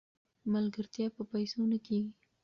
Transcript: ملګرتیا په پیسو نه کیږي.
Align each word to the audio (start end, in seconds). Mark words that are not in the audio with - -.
ملګرتیا 0.53 1.05
په 1.15 1.21
پیسو 1.31 1.61
نه 1.71 1.77
کیږي. 1.85 2.11